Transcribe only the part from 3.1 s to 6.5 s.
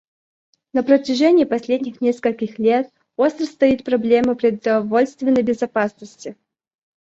остро стоит проблема продовольственной безопасности.